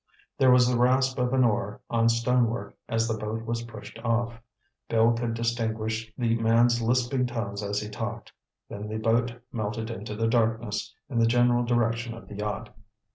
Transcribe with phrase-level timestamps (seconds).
[0.39, 4.41] There was the rasp of an oar on stonework as the boat was pushed off.
[4.89, 8.33] Bill could distinguish the man's lisping tones as he talked.
[8.67, 12.75] Then the boat melted into the darkness, in the general direction of the yacht.